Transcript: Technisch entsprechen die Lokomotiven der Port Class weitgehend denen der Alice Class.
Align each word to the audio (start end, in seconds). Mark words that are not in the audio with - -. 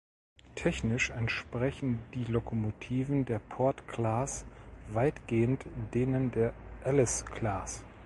Technisch 0.55 1.11
entsprechen 1.11 1.99
die 2.15 2.23
Lokomotiven 2.23 3.23
der 3.25 3.37
Port 3.37 3.87
Class 3.87 4.45
weitgehend 4.93 5.63
denen 5.93 6.31
der 6.31 6.55
Alice 6.83 7.23
Class. 7.23 7.83